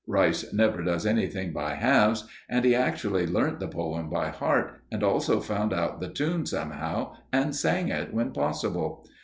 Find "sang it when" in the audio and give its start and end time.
7.55-8.31